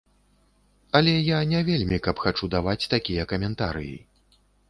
Але 0.99 1.13
я 1.27 1.41
не 1.51 1.59
вельмі 1.67 1.99
каб 2.09 2.23
хачу 2.25 2.49
даваць 2.55 2.89
такія 2.97 3.27
каментарыі. 3.35 3.95